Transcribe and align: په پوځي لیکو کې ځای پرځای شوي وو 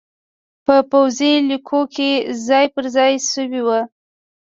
په 0.65 0.75
پوځي 0.91 1.33
لیکو 1.49 1.81
کې 1.95 2.09
ځای 2.47 2.65
پرځای 2.75 3.13
شوي 3.31 3.61
وو 3.65 3.81